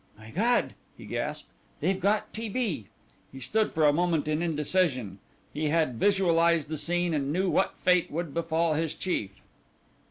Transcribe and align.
"My 0.17 0.31
God!" 0.31 0.73
he 0.97 1.05
gasped, 1.05 1.51
"they've 1.79 1.99
got 1.99 2.33
T. 2.33 2.49
B.!" 2.49 2.87
He 3.31 3.39
stood 3.39 3.71
for 3.71 3.85
a 3.85 3.93
moment 3.93 4.27
in 4.27 4.41
indecision. 4.41 5.19
He 5.53 5.69
had 5.69 5.99
visualized 5.99 6.69
the 6.69 6.77
scene 6.79 7.13
and 7.13 7.31
knew 7.31 7.51
what 7.51 7.77
fate 7.77 8.09
would 8.09 8.33
befall 8.33 8.73
his 8.73 8.95
chief. 8.95 9.29